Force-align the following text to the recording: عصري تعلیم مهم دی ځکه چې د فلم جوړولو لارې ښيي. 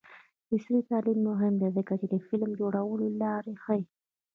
عصري 0.53 0.79
تعلیم 0.89 1.19
مهم 1.29 1.53
دی 1.61 1.69
ځکه 1.77 1.93
چې 1.99 2.05
د 2.09 2.15
فلم 2.27 2.51
جوړولو 2.59 3.05
لارې 3.21 3.53
ښيي. 3.63 3.83